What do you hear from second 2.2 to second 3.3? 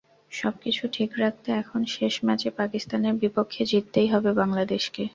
ম্যাচে পাকিস্তানের